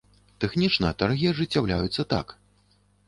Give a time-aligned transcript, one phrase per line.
[0.45, 2.35] Тэхнічна таргі ажыццяўляюцца так.